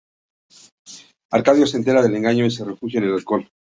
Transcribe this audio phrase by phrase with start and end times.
[1.31, 3.47] Arcadio se entera del engaño y se refugia en el alcohol.